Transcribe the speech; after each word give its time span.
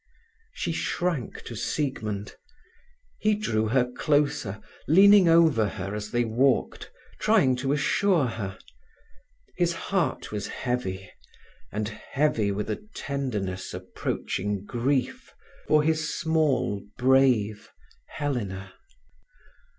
She 0.51 0.71
shrank 0.71 1.43
to 1.43 1.55
Siegmund. 1.55 2.35
He 3.19 3.35
drew 3.35 3.67
her 3.67 3.85
closer, 3.85 4.59
leaning 4.87 5.29
over 5.29 5.67
her 5.67 5.93
as 5.93 6.09
they 6.09 6.25
walked, 6.25 6.89
trying 7.19 7.55
to 7.57 7.71
assure 7.71 8.25
her. 8.25 8.57
His 9.57 9.73
heart 9.73 10.31
was 10.31 10.47
heavy, 10.47 11.07
and 11.71 11.87
heavy 11.89 12.51
with 12.51 12.67
a 12.71 12.83
tenderness 12.95 13.75
approaching 13.75 14.65
grief, 14.65 15.35
for 15.67 15.83
his 15.83 16.11
small, 16.19 16.81
brave 16.97 17.69
Helena. 18.07 18.73